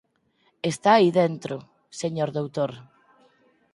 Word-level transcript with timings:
Está 0.71 0.89
aí 0.95 1.09
dentro, 1.21 1.55
señor 2.01 2.29
doutor. 2.37 2.71